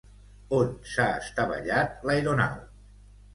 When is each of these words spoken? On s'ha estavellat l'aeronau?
On 0.59 0.71
s'ha 0.93 1.05
estavellat 1.25 2.01
l'aeronau? 2.11 2.59